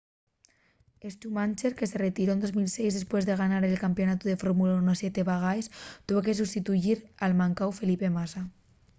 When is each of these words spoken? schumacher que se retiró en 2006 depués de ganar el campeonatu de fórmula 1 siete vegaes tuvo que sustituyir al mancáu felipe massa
schumacher 1.15 1.71
que 1.77 1.85
se 1.91 2.01
retiró 2.05 2.31
en 2.33 2.41
2006 2.45 2.99
depués 3.01 3.23
de 3.25 3.37
ganar 3.41 3.63
el 3.65 3.81
campeonatu 3.85 4.23
de 4.27 4.39
fórmula 4.43 4.73
1 4.83 4.99
siete 5.01 5.21
vegaes 5.31 5.71
tuvo 6.07 6.19
que 6.25 6.37
sustituyir 6.41 6.97
al 7.23 7.33
mancáu 7.41 7.77
felipe 7.79 8.07
massa 8.17 8.41